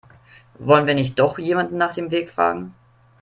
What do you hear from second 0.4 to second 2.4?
Wollen wir nicht doch jemanden nach dem Weg